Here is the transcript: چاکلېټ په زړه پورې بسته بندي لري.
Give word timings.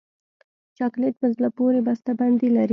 چاکلېټ 0.77 1.15
په 1.21 1.27
زړه 1.35 1.47
پورې 1.57 1.79
بسته 1.87 2.11
بندي 2.19 2.49
لري. 2.55 2.69